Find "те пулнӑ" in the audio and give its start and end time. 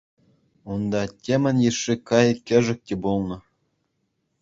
2.87-3.37